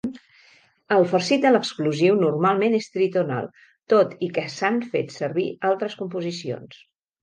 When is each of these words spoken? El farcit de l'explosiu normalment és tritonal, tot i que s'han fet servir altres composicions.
El 0.95 1.05
farcit 1.11 1.43
de 1.43 1.51
l'explosiu 1.51 2.17
normalment 2.23 2.79
és 2.79 2.89
tritonal, 2.97 3.53
tot 3.97 4.19
i 4.27 4.33
que 4.41 4.49
s'han 4.59 4.85
fet 4.99 5.19
servir 5.23 5.49
altres 5.75 6.03
composicions. 6.05 6.87